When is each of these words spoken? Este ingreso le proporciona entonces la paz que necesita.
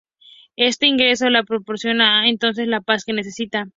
Este 0.55 0.87
ingreso 0.87 1.29
le 1.29 1.43
proporciona 1.43 2.27
entonces 2.27 2.67
la 2.67 2.81
paz 2.81 3.05
que 3.05 3.13
necesita. 3.13 3.65